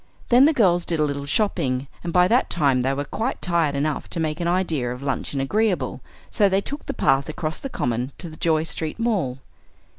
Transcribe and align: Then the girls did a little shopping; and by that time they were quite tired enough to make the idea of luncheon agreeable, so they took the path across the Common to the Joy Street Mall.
Then 0.29 0.45
the 0.45 0.51
girls 0.51 0.83
did 0.83 0.99
a 0.99 1.03
little 1.03 1.27
shopping; 1.27 1.85
and 2.03 2.11
by 2.11 2.27
that 2.27 2.49
time 2.49 2.81
they 2.81 2.91
were 2.91 3.05
quite 3.05 3.39
tired 3.39 3.75
enough 3.75 4.09
to 4.09 4.19
make 4.19 4.39
the 4.39 4.47
idea 4.47 4.91
of 4.91 5.03
luncheon 5.03 5.39
agreeable, 5.39 6.01
so 6.31 6.49
they 6.49 6.59
took 6.59 6.87
the 6.87 6.93
path 6.95 7.29
across 7.29 7.59
the 7.59 7.69
Common 7.69 8.11
to 8.17 8.27
the 8.27 8.35
Joy 8.37 8.63
Street 8.63 8.97
Mall. 8.97 9.37